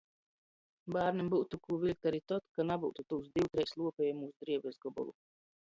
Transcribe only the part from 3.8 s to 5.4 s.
luopejamūs drēbis gobolu.